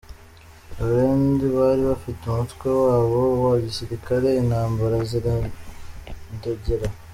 [0.81, 6.87] Abalendu bari bafite umutwe wabo wa gisirikare, intambara ziradogera.